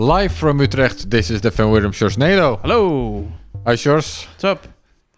[0.00, 2.58] Live from Utrecht, this is the Van Wirdum Sjorsnado.
[2.62, 3.30] Hello.
[3.66, 4.66] Hi Sjors, What's up?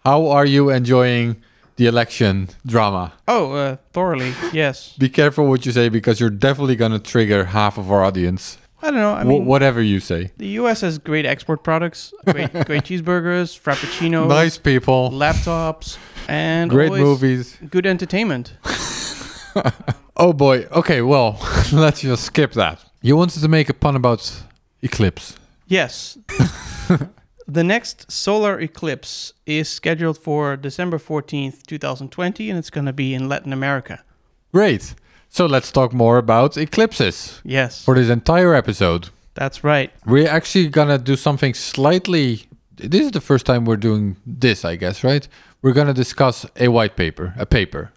[0.03, 1.37] how are you enjoying
[1.77, 3.13] the election drama?
[3.25, 4.33] Oh, uh, thoroughly.
[4.51, 4.93] Yes.
[4.99, 8.57] Be careful what you say because you're definitely gonna trigger half of our audience.
[8.81, 9.13] I don't know.
[9.13, 10.31] I Wh- mean, whatever you say.
[10.35, 10.81] the U.S.
[10.81, 17.57] has great export products, great, great cheeseburgers, frappuccinos, nice people, laptops, and great movies.
[17.69, 18.53] good entertainment.
[20.15, 20.67] Oh boy.
[20.71, 21.39] Okay, well,
[21.71, 22.79] let's just skip that.
[23.01, 24.43] You wanted to make a pun about
[24.83, 25.35] eclipse.
[25.67, 26.17] Yes.
[27.47, 33.13] the next solar eclipse is scheduled for December 14th, 2020, and it's going to be
[33.13, 34.03] in Latin America.
[34.51, 34.93] Great.
[35.29, 39.09] So let's talk more about eclipses Yes, for this entire episode.
[39.33, 39.91] that's right.
[40.05, 42.43] We're actually gonna do something slightly.
[42.75, 45.27] This is the first time we're doing this, I guess, right?
[45.63, 47.91] We're gonna discuss a white paper, a paper.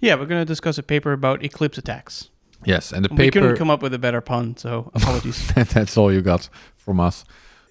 [0.00, 2.28] Yeah, we're going to discuss a paper about eclipse attacks.
[2.66, 3.22] Yes, and the paper.
[3.22, 5.52] We couldn't come up with a better pun, so apologies.
[5.54, 7.24] that's all you got from us.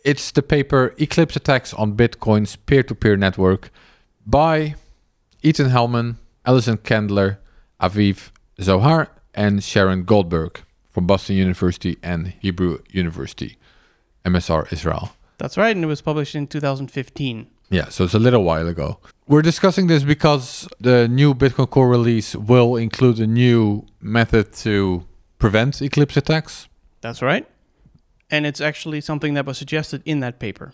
[0.04, 3.72] It's the paper Eclipse Attacks on Bitcoin's Peer to Peer Network
[4.26, 4.76] by
[5.42, 7.38] Ethan Heilman, Alison Kendler,
[7.80, 8.31] Aviv
[8.62, 13.58] Zohar, and Sharon Goldberg from Boston University and Hebrew University,
[14.25, 15.12] MSR Israel.
[15.38, 17.48] That's right, and it was published in 2015.
[17.70, 19.00] Yeah, so it's a little while ago.
[19.26, 25.06] We're discussing this because the new Bitcoin Core release will include a new method to
[25.40, 26.68] prevent eclipse attacks.
[27.00, 27.48] That's right.
[28.30, 30.74] And it's actually something that was suggested in that paper.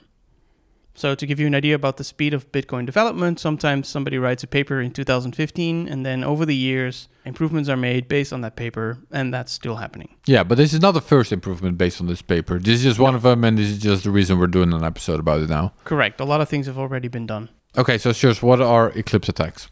[0.96, 4.44] So, to give you an idea about the speed of Bitcoin development, sometimes somebody writes
[4.44, 8.56] a paper in 2015, and then over the years, improvements are made based on that
[8.58, 10.10] paper, and that's still happening.
[10.26, 12.60] Yeah, but this is not the first improvement based on this paper.
[12.60, 14.84] This is just one of them, and this is just the reason we're doing an
[14.84, 15.72] episode about it now.
[15.86, 16.20] Correct.
[16.20, 17.50] A lot of things have already been done.
[17.78, 19.70] Okay, so just what are eclipse attacks?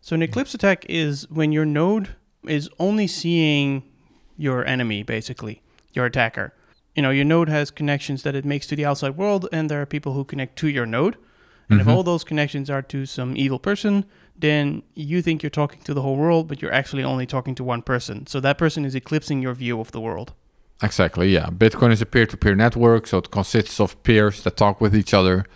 [0.00, 2.10] So, an eclipse attack is when your node
[2.46, 3.82] is only seeing
[4.36, 5.62] your enemy, basically,
[5.94, 6.52] your attacker.
[6.94, 9.80] You know, your node has connections that it makes to the outside world, and there
[9.80, 11.16] are people who connect to your node.
[11.70, 11.94] And if Mhm.
[11.94, 14.04] all those connections are to some evil person,
[14.38, 17.64] then you think you're talking to the whole world, but you're actually only talking to
[17.64, 18.26] one person.
[18.26, 20.34] So that person is eclipsing your view of the world.
[20.82, 21.46] Exactly, yeah.
[21.46, 24.94] Bitcoin is a peer to peer network, so it consists of peers that talk with
[24.94, 25.46] each other.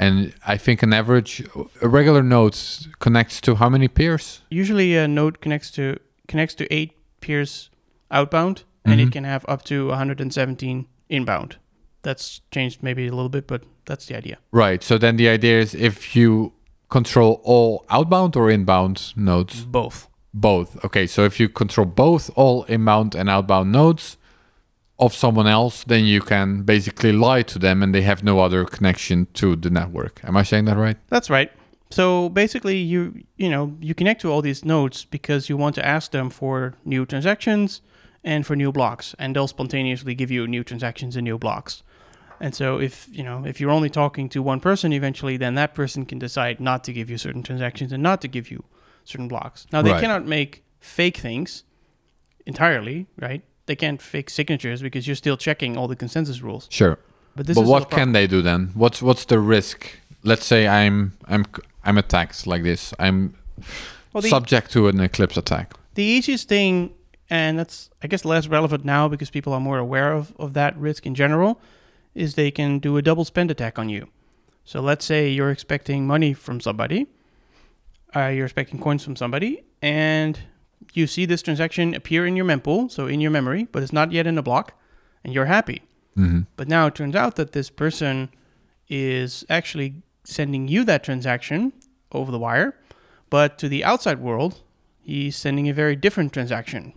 [0.00, 1.42] And I think an average,
[1.82, 2.56] a regular node
[3.00, 4.40] connects to how many peers?
[4.48, 7.68] Usually, a node connects to connects to eight peers
[8.10, 9.06] outbound, and Mhm.
[9.06, 11.56] it can have up to 117 inbound.
[12.02, 14.38] That's changed maybe a little bit, but that's the idea.
[14.52, 14.82] Right.
[14.82, 16.52] So then the idea is if you
[16.88, 20.08] control all outbound or inbound nodes, Both.
[20.32, 20.82] both.
[20.82, 21.06] Okay.
[21.06, 24.16] So if you control both all inbound and outbound nodes
[25.00, 28.64] of someone else, then you can basically lie to them and they have no other
[28.64, 30.20] connection to the network.
[30.24, 30.96] Am I saying that right?
[31.08, 31.50] That's right.
[31.90, 35.84] So basically, you you know you connect to all these nodes because you want to
[35.84, 37.80] ask them for new transactions
[38.22, 41.82] and for new blocks, and they'll spontaneously give you new transactions and new blocks.
[42.42, 45.74] And so if you know if you're only talking to one person, eventually, then that
[45.74, 48.62] person can decide not to give you certain transactions and not to give you
[49.04, 49.66] certain blocks.
[49.72, 50.00] Now they Right.
[50.00, 51.64] cannot make fake things
[52.46, 53.42] entirely, right?
[53.70, 56.66] They can't fake signatures because you're still checking all the consensus rules.
[56.70, 56.98] Sure.
[57.36, 58.72] But this but is what can they do then?
[58.74, 59.86] What's what's the risk?
[60.24, 61.44] Let's say I'm I'm
[61.84, 62.92] I'm attacked like this.
[62.98, 63.36] I'm
[64.12, 65.74] Well, the- subject to an eclipse attack.
[65.94, 66.94] The easiest thing,
[67.38, 70.76] and that's I guess less relevant now because people are more aware of, of that
[70.76, 71.60] risk in general,
[72.12, 74.08] is they can do a double spend attack on you.
[74.64, 77.06] So let's say you're expecting money from somebody,
[78.16, 80.40] uh, you're expecting coins from somebody, and
[80.96, 84.12] you see this transaction appear in your mempool, so in your memory, but it's not
[84.12, 84.74] yet in a block,
[85.24, 85.82] and you're happy.
[86.14, 88.28] hmm But now it turns out that this person
[88.88, 91.72] is actually sending you that transaction
[92.12, 92.74] over the wire,
[93.30, 94.60] but to the outside world,
[95.00, 96.92] he's sending a very different transaction.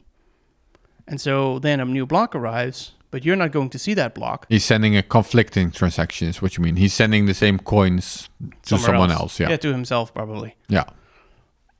[1.07, 4.45] And so then a new block arrives, but you're not going to see that block.
[4.49, 6.29] He's sending a conflicting transaction.
[6.29, 6.77] Is what you mean?
[6.77, 8.29] He's sending the same coins
[8.63, 9.39] to somewhere someone else.
[9.39, 9.49] Yeah.
[9.49, 10.55] Yeah, to himself probably.
[10.69, 10.85] Yeah.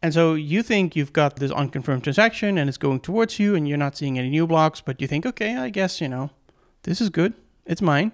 [0.03, 3.67] And so you think you've got this unconfirmed transaction and it's going towards you and
[3.67, 6.29] you're not seeing any new blocks, but you think, okay, I guess, you know,
[6.84, 7.34] this is good.
[7.66, 8.11] It's mine.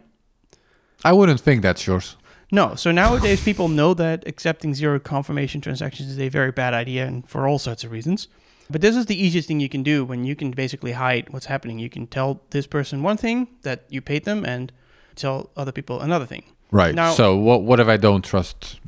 [1.03, 2.15] I wouldn't think that's yours.
[2.51, 2.75] No.
[2.75, 7.27] So nowadays, people know that accepting zero confirmation transactions is a very bad idea, and
[7.27, 8.27] for all sorts of reasons.
[8.69, 11.45] But this is the easiest thing you can do when you can basically hide what's
[11.47, 11.79] happening.
[11.79, 14.71] You can tell this person one thing that you paid them, and
[15.15, 16.43] tell other people another thing.
[16.71, 16.93] Right.
[16.93, 18.79] Now- so what what if I don't trust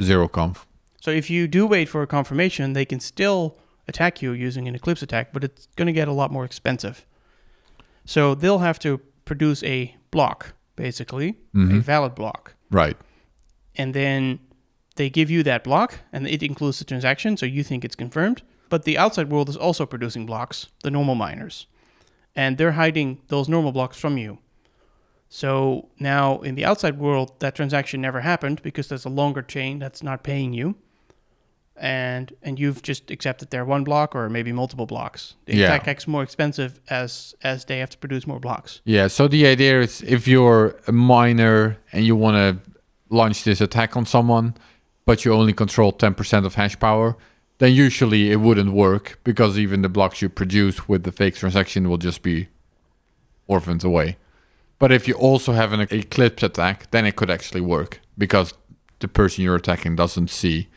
[0.00, 0.66] zero conf?
[1.04, 4.74] So if you do wait for a confirmation, they can still attack you using an
[4.74, 7.04] Eclipse attack, but it's going to get a lot more expensive.
[8.06, 11.82] So they'll have to produce a block, basically, a Mhm.
[11.82, 12.54] valid block.
[12.70, 12.96] Right.
[13.76, 14.38] and then
[14.96, 18.42] they give you that block and it includes the transaction so you think it's confirmed
[18.68, 21.66] but the outside world is also producing blocks the normal miners
[22.36, 24.38] and they're hiding those normal blocks from you
[25.28, 29.80] So now in the outside world, that transaction never happened because there's a longer chain
[29.80, 30.76] that's not paying you.
[31.76, 35.34] And and you've just accepted their one block or maybe multiple blocks.
[35.46, 35.66] The Yeah.
[35.66, 38.80] attack gets more expensive as as they have to produce more blocks.
[38.84, 42.70] Yeah, so the idea is if you're a miner and you want to
[43.10, 44.54] launch this attack on someone,
[45.04, 47.16] but you only control 10% of hash power,
[47.58, 51.88] then usually it wouldn't work because even the blocks you produce with the fake transaction
[51.88, 52.48] will just be
[53.48, 54.16] orphaned away.
[54.78, 58.54] But if you also have an eclipse attack, then it could actually work because
[59.00, 60.68] the person you're attacking doesn't see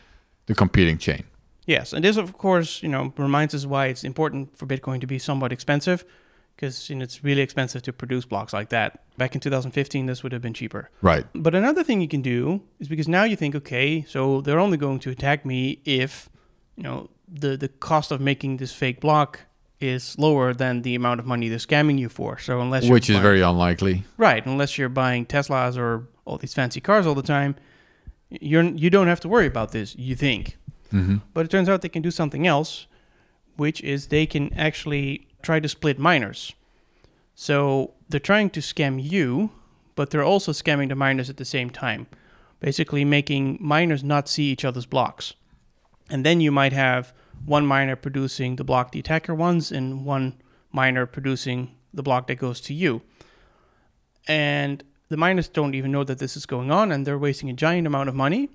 [0.48, 1.24] the competing chain.
[1.66, 5.08] Yes, and this of course, you know, reminds us why it's important for Bitcoin to
[5.08, 6.04] be somewhat expensive
[6.56, 9.04] because you know, it's really expensive to produce blocks like that.
[9.18, 10.90] Back in 2015 this would have been cheaper.
[11.02, 11.26] Right.
[11.36, 14.78] But another thing you can do is because now you think, okay, so they're only
[14.78, 16.30] going to attack me if,
[16.76, 19.42] you know, the the cost of making this fake block
[19.80, 22.40] is lower than the amount of money they're scamming you for.
[22.40, 24.04] So unless Which is buying- very unlikely.
[24.18, 27.56] right, unless you're buying Teslas or all these fancy cars all the time,
[28.30, 29.96] you're you don't have to worry about this.
[29.96, 30.58] You think,
[30.92, 32.88] hmm but it turns out they can do something else,
[33.56, 36.54] which is they can actually try to split miners.
[37.36, 39.52] So they're trying to scam you,
[39.96, 42.08] but they're also scamming the miners at the same time,
[42.60, 45.34] basically making miners not see each other's blocks.
[46.10, 47.14] And then you might have
[47.46, 50.42] one miner producing the block the attacker wants, and one
[50.72, 53.02] miner producing the block that goes to you.
[54.28, 57.54] And the miners don't even know that this is going on, and they're wasting a
[57.54, 58.50] giant amount of money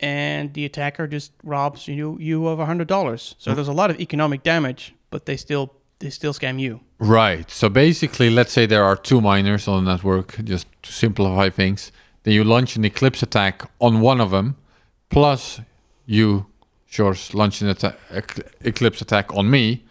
[0.00, 3.34] and the attacker just robs you you of a hundred dollars.
[3.38, 3.54] So hmm.
[3.56, 6.80] there's a lot of economic damage, but they still they still scam you.
[6.98, 7.50] Right.
[7.50, 11.92] So basically, let's say there are two miners on the network, just to simplify things.
[12.22, 14.56] Then you launch an Eclipse attack on one of them,
[15.10, 15.60] plus
[16.06, 16.46] you,
[16.88, 19.84] George, launch an atta- ec- Eclipse attack on me.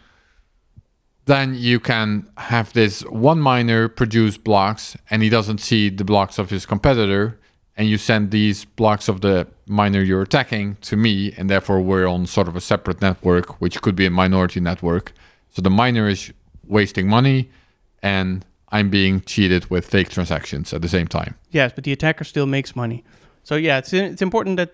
[1.26, 6.38] Then you can have this one miner produce blocks, and he doesn't see the blocks
[6.38, 7.40] of his competitor.
[7.78, 12.08] And you send these blocks of the miner you're attacking to me, and therefore we're
[12.08, 15.12] on sort of a separate network, which could be a minority network.
[15.50, 16.32] So the miner is
[16.66, 17.50] wasting money,
[18.02, 21.36] and I'm being cheated with fake transactions at the same time.
[21.52, 23.04] Yes, but the attacker still makes money.
[23.44, 24.74] So yeah, it's it's important that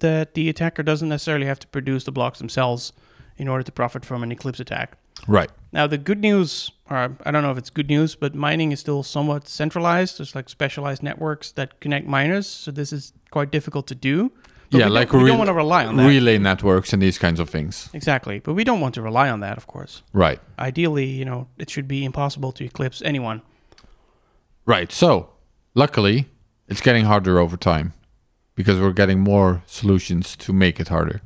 [0.00, 2.92] that the attacker doesn't necessarily have to produce the blocks themselves
[3.38, 4.98] in order to profit from an eclipse attack.
[5.26, 5.50] Right.
[5.72, 8.80] Now the good news, or I don't know if it's good news, but mining is
[8.80, 10.18] still somewhat centralized.
[10.18, 14.30] There's like specialized networks that connect miners, so this is quite difficult to do.
[14.70, 16.06] But yeah, we like we rel- don't want to rely on that.
[16.06, 17.88] relay networks and these kinds of things.
[17.94, 20.02] exactly, but we don't want to rely on that, of course.
[20.12, 20.40] Right.
[20.58, 23.40] Ideally, you know, it should be impossible to eclipse anyone.
[24.66, 24.92] Right.
[24.92, 25.30] So,
[25.74, 26.28] luckily,
[26.68, 27.94] it's getting harder over time
[28.54, 31.22] because we're getting more solutions to make it harder.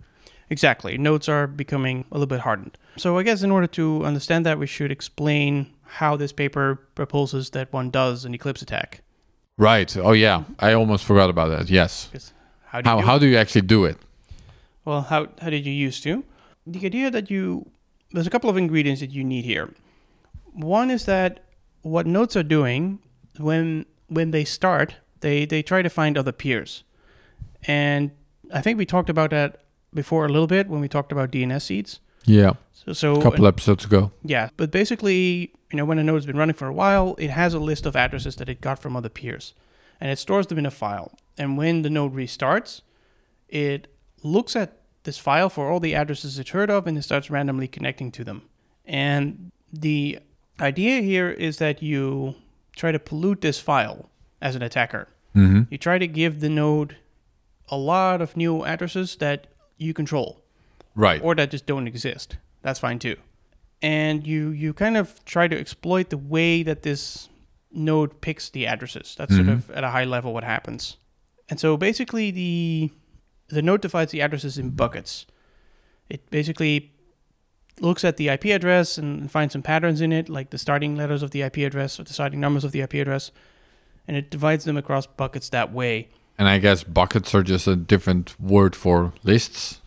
[0.53, 0.99] Exactly.
[0.99, 2.77] Nodes are becoming a little bit hardened.
[2.99, 7.51] So I guess in order to understand that, we should explain how this paper proposes
[7.51, 9.01] that one does an eclipse attack.
[9.57, 9.97] Right.
[9.97, 11.71] Oh yeah, I almost forgot about that.
[11.71, 12.11] Yes.
[12.67, 13.97] How do you How do how do you actually do it?
[14.85, 16.23] Well, how how did you used to?
[16.67, 17.71] The idea that you
[18.13, 19.71] there's a couple of ingredients that you need here.
[20.53, 21.45] One is that
[21.81, 22.99] what nodes are doing
[23.39, 26.85] when when they start, they they try to find other peers,
[27.63, 28.11] and
[28.53, 29.63] I think we talked about that
[29.95, 32.01] before a little bit when we talked about DNS seeds.
[32.25, 32.55] Yeah.
[32.73, 34.11] So, so A couple episodes ago.
[34.23, 37.55] Yeah, but basically, you know, when a node's been running for a while, it has
[37.55, 39.55] a list of addresses that it got from other peers,
[40.01, 41.13] and it stores them in a file.
[41.39, 42.83] And when the node restarts,
[43.49, 43.89] it
[44.23, 47.69] looks at this file for all the addresses it's heard of, and it starts randomly
[47.69, 48.43] connecting to them.
[48.85, 50.19] And the
[50.61, 52.35] idea here is that you
[52.77, 55.09] try to pollute this file as an attacker.
[55.35, 55.63] Mm-hmm.
[55.71, 56.97] You try to give the node
[57.69, 59.47] a lot of new addresses that
[59.79, 60.43] you control
[60.95, 61.21] Right.
[61.23, 62.37] or that just don't exist.
[62.63, 63.17] That's fine too.
[63.81, 67.29] And you you kind of try to exploit the way that this
[67.73, 69.15] node picks the addresses.
[69.19, 69.53] That's sort Mhm.
[69.53, 70.99] of at a high level what happens.
[71.49, 72.91] And so basically the
[73.49, 75.27] the node divides the addresses in buckets.
[76.09, 76.93] It basically
[77.81, 81.23] looks at the IP address and finds some patterns in it, like the starting letters
[81.23, 83.31] of the IP address or the starting numbers of the IP address,
[84.07, 86.09] and it divides them across buckets that way.
[86.39, 89.81] And I guess buckets are just a different word for lists.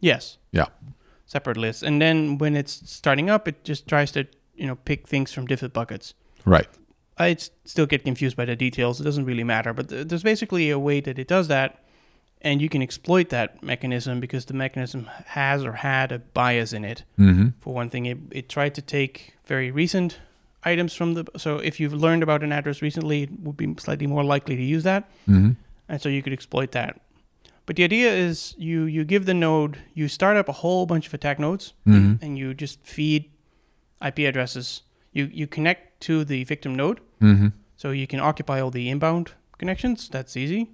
[0.00, 0.38] Yes.
[0.52, 0.66] Yeah.
[1.26, 1.82] Separate lists.
[1.82, 5.46] And then when it's starting up, it just tries to, you know, pick things from
[5.46, 6.14] different buckets.
[6.44, 6.68] Right.
[7.18, 9.00] I still get confused by the details.
[9.00, 9.72] It doesn't really matter.
[9.72, 11.84] But th- there's basically a way that it does that.
[12.42, 16.86] And you can exploit that mechanism because the mechanism has or had a bias in
[16.86, 17.04] it.
[17.18, 17.48] Mm-hmm.
[17.60, 20.18] For one thing, it, it tried to take very recent
[20.64, 21.26] items from the.
[21.36, 24.62] So if you've learned about an address recently, it would be slightly more likely to
[24.62, 25.50] use that Mm-hmm.
[25.90, 27.00] And so you could exploit that.
[27.66, 31.06] But the idea is you you give the node you start up a whole bunch
[31.06, 32.24] of attack nodes Mm-hmm.
[32.24, 33.30] and you just feed
[34.04, 34.82] IP addresses.
[35.12, 37.00] You you connect to the victim node.
[37.20, 37.48] Mm-hmm.
[37.76, 40.08] So you can occupy all the inbound connections.
[40.08, 40.70] That's easy.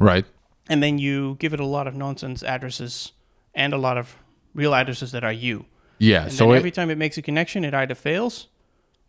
[0.00, 0.24] Right.
[0.70, 3.12] And then you give it a lot of nonsense addresses
[3.54, 4.16] and a lot of
[4.54, 5.64] real addresses that are you.
[5.98, 6.24] Yeah.
[6.24, 8.48] And so it, every time it makes a connection, it either fails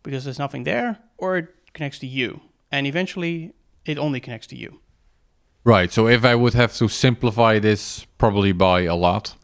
[0.02, 2.40] because there's nothing there, or it connects to you.
[2.72, 3.52] And eventually,
[3.84, 4.80] it only connects to you.
[5.64, 5.92] Right.
[5.92, 9.34] So if I would have to simplify this probably by a lot,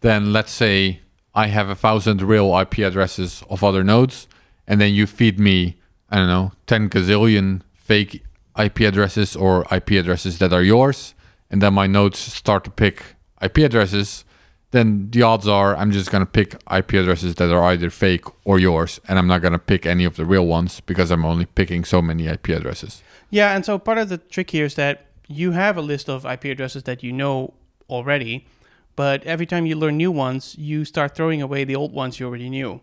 [0.00, 1.00] then let's say
[1.34, 4.28] I have a thousand real IP addresses of other nodes,
[4.66, 5.76] and then you feed me,
[6.10, 8.22] I don't know, 10 gazillion fake
[8.58, 11.14] IP addresses or IP addresses that are yours,
[11.50, 14.24] and then my nodes start to pick IP addresses,
[14.70, 18.24] then the odds are I'm just going to pick IP addresses that are either fake
[18.44, 21.24] or yours, and I'm not going to pick any of the real ones because I'm
[21.24, 23.02] only picking so many IP addresses.
[23.30, 26.24] Yeah, and so part of the trick here is that you have a list of
[26.24, 27.54] IP addresses that you know
[27.88, 28.46] already,
[28.94, 32.26] but every time you learn new ones, you start throwing away the old ones you
[32.26, 32.80] already knew.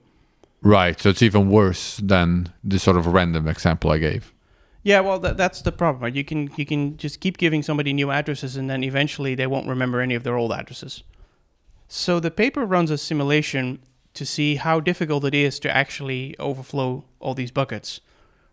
[0.62, 1.00] Right.
[1.00, 4.34] So it's even worse than the sort of random example I gave.
[4.84, 6.04] Yeah, well, that, that's the problem.
[6.04, 6.14] Right?
[6.14, 9.68] You can you can just keep giving somebody new addresses, and then eventually they won't
[9.68, 11.04] remember any of their old addresses.
[11.88, 13.80] So the paper runs a simulation
[14.14, 18.02] to see how difficult it is to actually overflow all these buckets,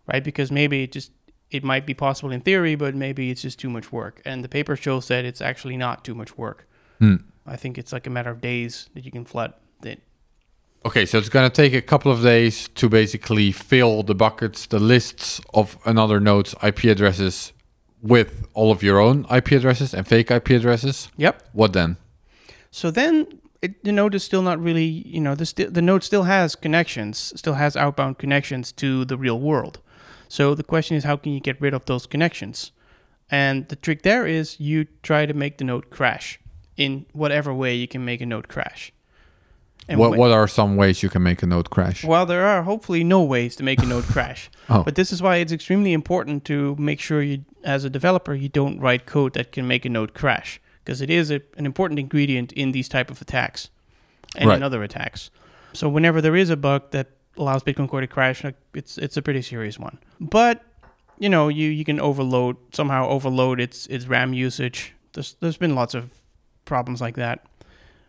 [0.07, 0.23] right?
[0.23, 1.11] Because maybe it just
[1.51, 4.21] it might be possible in theory, but maybe it's just too much work.
[4.25, 6.67] And the paper shows that it's actually not too much work.
[6.99, 7.15] Hmm.
[7.45, 9.53] I think it's like a matter of days that you can flood
[9.83, 10.01] it.
[10.85, 14.65] Okay, so it's going to take a couple of days to basically fill the buckets,
[14.65, 17.53] the lists of another node's IP addresses
[18.01, 21.09] with all of your own IP addresses and fake IP addresses.
[21.17, 21.49] Yep.
[21.53, 21.97] What then?
[22.71, 26.23] So then it, the node is still not really, you know, the, the node still
[26.23, 29.79] has connections, still has outbound connections to the real world.
[30.31, 32.71] So the question is, how can you get rid of those connections?
[33.29, 36.39] And the trick there is you try to make the node crash
[36.77, 38.93] in whatever way you can make a node crash.
[39.89, 42.05] And What, when- what are some ways you can make a node crash?
[42.05, 44.49] well, there are hopefully no ways to make a node crash.
[44.69, 44.83] Oh.
[44.83, 48.47] But this is why it's extremely important to make sure you, as a developer, you
[48.47, 51.99] don't write code that can make a node crash, because it is a, an important
[51.99, 53.69] ingredient in these type of attacks
[54.37, 54.55] and Right.
[54.57, 55.29] in other attacks.
[55.73, 57.07] So whenever there is a bug that
[57.37, 59.99] allows Bitcoin Core to crash, it's it's a pretty serious one.
[60.19, 60.63] But
[61.17, 64.93] you know, you you can overload somehow overload its its RAM usage.
[65.13, 66.09] There's there's been lots of
[66.65, 67.45] problems like that.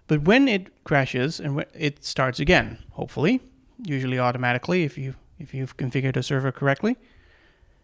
[0.07, 3.41] But when it crashes and it starts again, hopefully,
[3.85, 6.97] usually automatically if you if you've configured a server correctly.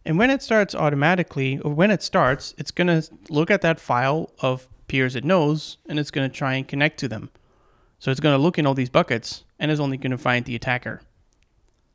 [0.04, 4.32] And when it starts automatically, or when it starts, it's gonna look at that file
[4.40, 7.30] of peers it knows, and it's gonna try and connect to them.
[7.98, 11.02] So it's gonna look in all these buckets, and it's only gonna find the attacker.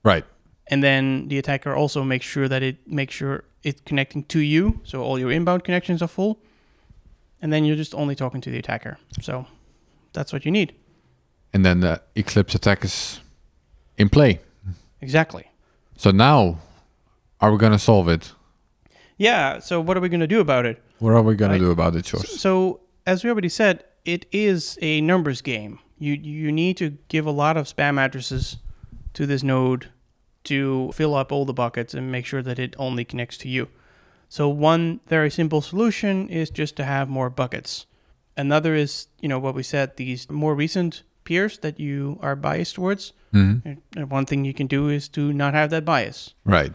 [0.03, 0.25] Right.
[0.67, 4.79] And then the attacker also makes sure that it makes sure it's connecting to you,
[4.83, 6.39] so all your inbound connections are full.
[7.41, 8.97] And then you're just only talking to the attacker.
[9.21, 9.45] So
[10.13, 10.73] that's what you need.
[11.53, 13.19] And then the Eclipse attack is
[13.97, 14.39] in play.
[15.01, 15.45] Exactly.
[15.97, 16.59] So now,
[17.41, 18.31] are we going to solve it?
[19.17, 19.59] Yeah.
[19.59, 20.81] So what are we gonna do about it?
[20.99, 21.57] What are we going Right.
[21.59, 22.25] to do about it, George?
[22.27, 25.79] So, as we already said, it is a numbers game.
[25.99, 28.57] You you need to give a lot of spam addresses
[29.13, 29.89] to this node
[30.45, 33.69] to fill up all the buckets and make sure that it only connects to you.
[34.29, 37.85] So one very simple solution is just to have more buckets.
[38.35, 42.75] Another is, you know, what we said, these more recent peers that you are biased
[42.75, 43.13] towards.
[43.31, 43.57] hmm
[43.95, 46.33] And one thing you can do is to not have that bias.
[46.43, 46.73] Right.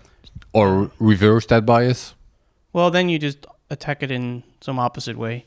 [0.52, 2.14] Or reverse that bias.
[2.72, 5.46] Well, then you just attack it in some opposite way.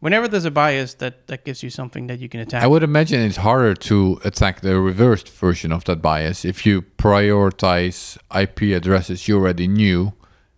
[0.00, 2.62] Whenever there's a bias, that, that gives you something that you can attack.
[2.62, 6.44] I would imagine it's harder to attack the reversed version of that bias.
[6.44, 10.14] If you prioritize IP addresses you already knew,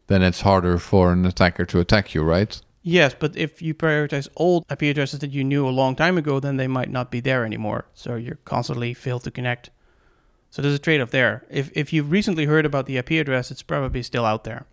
[0.06, 2.60] then it's harder for an attacker to attack you, right?
[2.82, 6.40] yes, but if you prioritize old IP addresses that you knew a long time ago,
[6.40, 7.86] then they might not be there anymore.
[7.94, 9.70] So you're constantly failed to connect.
[10.50, 11.44] So there's a trade-off there.
[11.48, 14.66] If if you've recently heard about the IP address, it's probably still out there.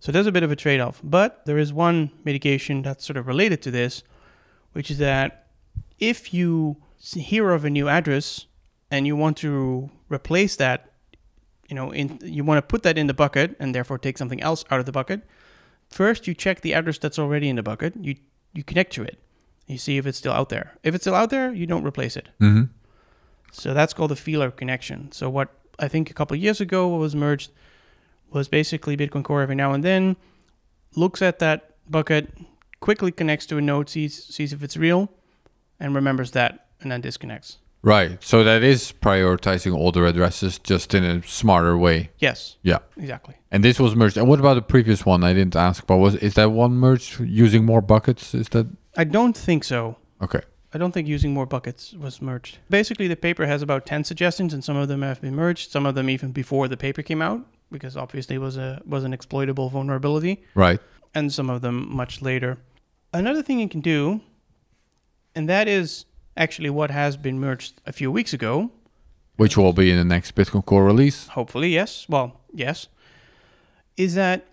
[0.00, 1.00] So there's a bit of a trade-off.
[1.04, 4.02] But there is one mitigation that's sort of related to this,
[4.72, 5.46] which is that
[5.98, 8.46] if you hear of a new address
[8.90, 10.90] and you want to replace that,
[11.68, 14.42] you know, in you want to put that in the bucket and therefore take something
[14.42, 15.22] else out of the bucket.
[15.88, 17.94] First, you check the address that's already in the bucket.
[18.00, 18.16] You
[18.52, 19.18] you connect to it.
[19.66, 20.76] You see if it's still out there.
[20.82, 22.28] If it's still out there, you don't replace it.
[22.40, 22.72] Mm-hmm.
[23.52, 25.12] So that's called a feeler connection.
[25.12, 27.52] So what I think a couple of years ago was merged
[28.32, 30.16] was basically Bitcoin Core every now and then
[30.96, 32.32] looks at that bucket,
[32.80, 35.10] quickly connects to a node, sees sees if it's real,
[35.78, 37.58] and remembers that, and then disconnects.
[37.82, 38.22] Right.
[38.22, 42.10] So that is prioritizing older addresses just in a smarter way.
[42.18, 42.78] Yes, Yeah.
[42.96, 43.36] exactly.
[43.50, 44.18] And this was merged.
[44.18, 45.24] And what about the previous one?
[45.24, 48.34] I didn't ask, but was is that one merged using more buckets?
[48.34, 49.96] Is that I don't think so.
[50.20, 50.40] okay?
[50.74, 52.58] I don't think using more buckets was merged.
[52.68, 55.84] Basically, the paper has about 10 suggestions, and some of them have been merged, some
[55.86, 57.40] of them even before the paper came out.
[57.70, 60.80] Because obviously it was a was an exploitable vulnerability, Right.
[61.14, 62.58] and some of them much later.
[63.12, 64.20] Another thing you can do,
[65.34, 66.04] and that is
[66.36, 68.70] actually what has been merged a few weeks ago.
[69.36, 71.28] Which will be in the next Bitcoin Core release.
[71.28, 72.06] Hopefully, yes.
[72.08, 72.88] Well, yes.
[73.96, 74.46] Is that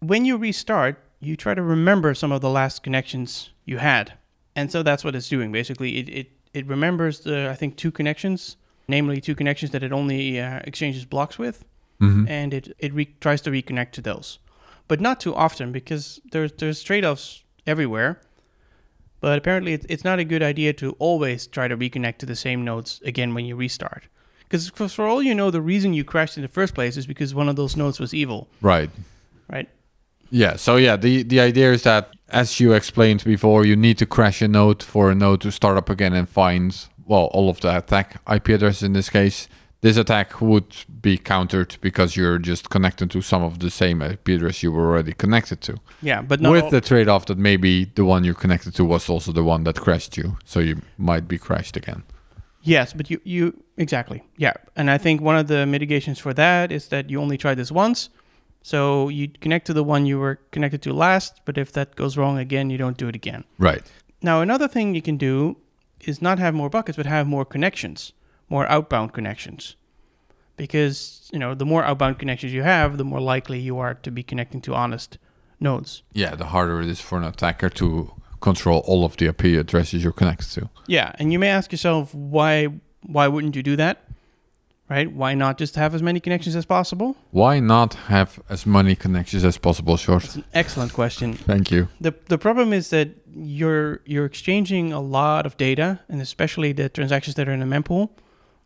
[0.00, 4.12] when you restart, you try to remember some of the last connections you had.
[4.54, 5.50] And so that's what it's doing.
[5.52, 8.56] Basically, it, it, it remembers the, I think, two connections,
[8.88, 11.64] namely two connections that it only uh, exchanges blocks with,
[11.98, 14.38] hmm and it, it re- tries to reconnect to those.
[14.88, 18.20] But not too often because there's, there's trade offs everywhere.
[19.20, 22.36] But apparently, it, it's not a good idea to always try to reconnect to the
[22.36, 24.04] same nodes again when you restart.
[24.40, 27.34] Because for all you know, the reason you crashed in the first place is because
[27.34, 28.90] one of those nodes was evil, Right.
[29.50, 29.68] right?
[30.30, 30.56] Yeah.
[30.56, 34.42] So yeah, the the idea is that as you explained before, you need to crash
[34.42, 37.76] a node for a node to start up again and find well all of the
[37.76, 39.48] attack IP addresses in this case.
[39.82, 44.28] This attack would be countered because you're just connected to some of the same IP
[44.30, 45.76] address you were already connected to.
[46.02, 49.08] Yeah, but not With all- the trade-off that maybe the one you're connected to was
[49.08, 52.02] also the one that crashed you, so you might be crashed again.
[52.62, 56.72] Yes, but you you exactly yeah, and I think one of the mitigations for that
[56.72, 58.08] is that you only try this once,
[58.62, 61.42] so you connect to the one you were connected to last.
[61.44, 63.44] But if that goes wrong again, you don't do it again.
[63.58, 63.84] Right.
[64.20, 65.58] Now another thing you can do
[66.00, 68.12] is not have more buckets, but have more connections,
[68.48, 69.76] more outbound connections,
[70.56, 74.10] because you know the more outbound connections you have, the more likely you are to
[74.10, 75.18] be connecting to honest
[75.60, 76.02] nodes.
[76.12, 80.02] Yeah, the harder it is for an attacker to control all of the IP addresses
[80.02, 80.70] you're connected to.
[80.86, 82.68] Yeah, and you may ask yourself why
[83.02, 84.02] why wouldn't you do that?
[84.88, 85.10] Right?
[85.10, 87.16] Why not just have as many connections as possible?
[87.32, 90.22] Why not have as many connections as possible, Short?
[90.22, 91.34] It's an excellent question.
[91.34, 91.88] Thank you.
[92.00, 96.88] The the problem is that you're you're exchanging a lot of data, and especially the
[96.88, 98.10] transactions that are in a mempool,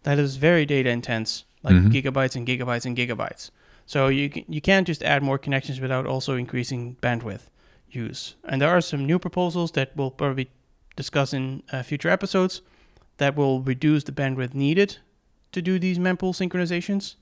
[0.03, 1.93] that is very data intense, like Mhm.
[1.93, 3.51] gigabytes and gigabytes and gigabytes.
[3.87, 7.49] So you can, you can't just add more connections without also increasing bandwidth
[7.91, 8.37] use.
[8.45, 10.49] And there are some new proposals that we'll probably
[10.97, 12.63] discuss in uh, future episodes
[13.19, 14.99] that will reduce the bandwidth needed
[15.53, 17.17] to do these mempool synchronizations.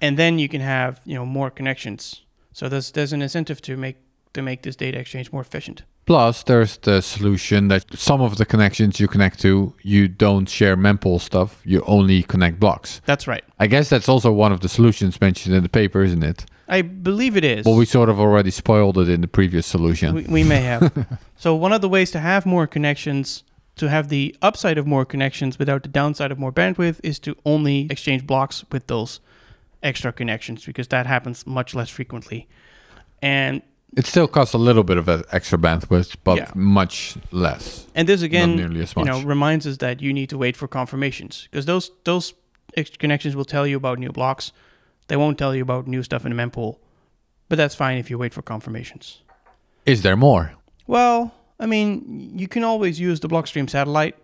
[0.00, 2.22] And then you can have you know more connections.
[2.52, 3.96] So there's there's an incentive to make
[4.32, 5.82] to make this data exchange more efficient.
[6.08, 10.74] Plus, there's the solution that some of the connections you connect to, you don't share
[10.74, 11.60] mempool stuff.
[11.66, 13.02] You only connect blocks.
[13.04, 13.44] That's right.
[13.58, 16.46] I guess that's also one of the solutions mentioned in the paper, isn't it?
[16.66, 17.66] I believe it is.
[17.66, 20.14] Well, we sort of already spoiled it in the previous solution.
[20.14, 21.18] we, we may have.
[21.36, 23.44] so one of the ways to have more connections,
[23.76, 27.36] to have the upside of more connections without the downside of more bandwidth, is to
[27.44, 29.20] only exchange blocks with those
[29.82, 32.48] extra connections because that happens much less frequently.
[33.20, 33.60] And
[33.96, 36.50] it still costs a little bit of extra bandwidth, but Yeah.
[36.54, 37.86] much less.
[37.94, 41.66] and this again, you know, reminds us that you need to wait for confirmations because
[41.66, 42.34] those those
[42.98, 44.52] connections will tell you about new blocks.
[45.08, 46.76] They won't tell you about new stuff in the mempool,
[47.48, 49.22] but that's fine if you wait for confirmations.
[49.86, 50.52] Is there more?
[50.86, 54.14] Well, I mean, you can always use the Blockstream satellite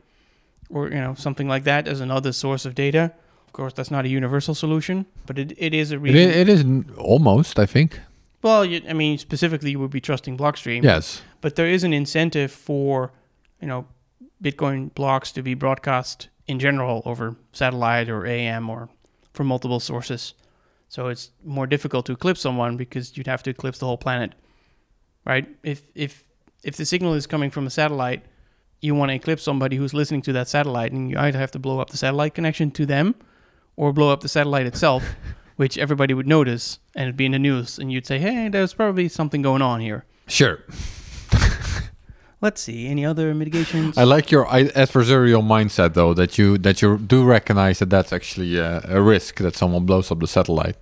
[0.69, 3.13] or you know something like that as another source of data.
[3.47, 6.31] Of course, that's not a universal solution, but it, it is a It, reason.
[6.31, 6.65] i- it is
[6.99, 8.01] almost, I think.
[8.45, 10.85] Well, you, I mean, specifically, you would be trusting Blockstream.
[10.85, 11.23] Yes.
[11.41, 13.11] But there is an incentive for
[13.59, 13.87] you know
[14.43, 18.91] Bitcoin blocks to be broadcast in general over satellite or AM or
[19.33, 20.35] from multiple sources.
[20.91, 24.35] So it's more difficult to eclipse someone because you'd have to eclipse the whole planet,
[25.25, 25.49] right?
[25.63, 26.25] If if
[26.63, 28.27] if the signal is coming from a satellite,
[28.83, 31.59] you want to eclipse somebody who's listening to that satellite, and you either have to
[31.59, 33.15] blow up the satellite connection to them,
[33.75, 35.17] or blow up the satellite itself,
[35.57, 38.75] which everybody would notice and it'd be in the news, and you'd say, "Hey, there's
[38.75, 40.61] probably something going on here." Sure.
[42.41, 42.89] Let's see.
[42.89, 43.97] Any other mitigations?
[43.97, 48.59] I like your adversarial mindset, though, that you that you do recognize that that's actually
[48.59, 50.77] a, a risk that someone blows up the satellite.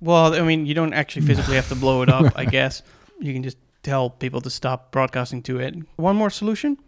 [0.00, 2.82] Well, I mean, you don't actually physically have to blow it up, I guess.
[3.18, 5.74] You can just tell people to stop broadcasting to it.
[5.96, 6.78] One more solution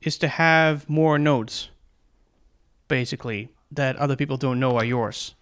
[0.00, 1.70] is to have more nodes,
[2.88, 5.34] basically, that other people don't know are yours.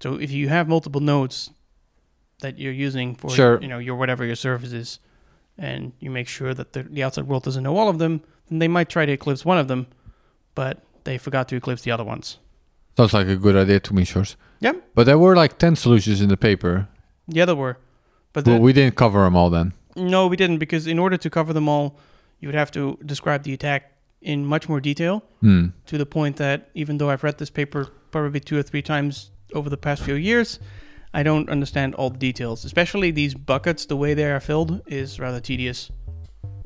[0.00, 1.50] So if you have multiple nodes
[2.40, 3.60] that you're using for Sure.
[3.60, 5.00] you know your whatever your service is,
[5.56, 8.58] and you make sure that the, the outside world doesn't know all of them, then
[8.60, 9.86] they might try to eclipse one of them,
[10.54, 12.38] but they forgot to eclipse the other ones.
[12.96, 14.36] Sounds like a good idea to me, Sjors.
[14.60, 14.82] Yep.
[14.94, 16.88] But there were like 10 solutions in the paper.
[17.28, 17.78] The other were,
[18.32, 19.72] but the, we didn't cover them all then.
[19.96, 21.98] No, we didn't because in order to cover them all,
[22.40, 25.66] you would have to describe the attack in much more detail Hmm.
[25.86, 29.30] to the point that even though I've read this paper probably two or three times
[29.54, 30.58] over the past few years.
[31.14, 33.86] I don't understand all the details, especially these buckets.
[33.86, 35.90] The way they are filled is rather tedious.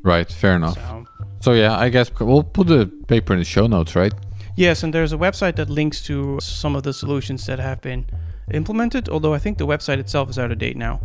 [0.03, 0.75] Right, fair enough.
[0.75, 1.07] So,
[1.41, 4.13] so yeah, I guess we'll put the paper in the show notes, right?
[4.57, 8.07] Yes, and there's a website that links to some of the solutions that have been
[8.53, 11.01] implemented, although I think the website itself is out of date now.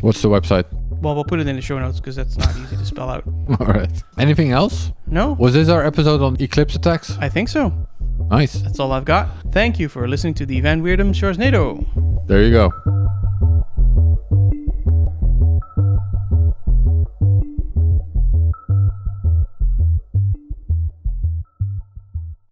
[0.00, 0.64] What's the website?
[1.00, 3.24] Well, we'll put it in the show notes because that's not easy to spell out.
[3.60, 3.90] All right.
[4.18, 4.92] Anything else?
[5.06, 5.32] No.
[5.32, 7.16] Was this our episode on eclipse attacks?
[7.18, 7.72] I think so.
[8.30, 8.54] Nice.
[8.60, 9.28] That's all I've got.
[9.52, 11.86] Thank you for listening to the Van Wirdum Sjorsnado.
[12.26, 13.07] There you go.